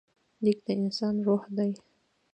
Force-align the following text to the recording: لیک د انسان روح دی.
لیک 0.43 0.59
د 0.65 0.67
انسان 0.81 1.15
روح 1.27 1.43
دی. 1.57 1.71